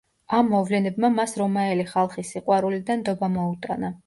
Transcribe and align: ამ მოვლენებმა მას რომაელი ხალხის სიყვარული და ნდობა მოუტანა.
ამ 0.35 0.47
მოვლენებმა 0.53 1.11
მას 1.17 1.37
რომაელი 1.41 1.85
ხალხის 1.93 2.33
სიყვარული 2.37 2.81
და 2.89 2.97
ნდობა 3.05 3.33
მოუტანა. 3.37 3.95